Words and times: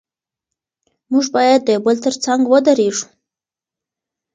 موږ 1.11 1.25
باید 1.35 1.59
د 1.63 1.67
یو 1.75 1.81
بل 1.85 1.97
تر 2.05 2.13
څنګ 2.25 2.41
ودرېږو. 2.51 3.05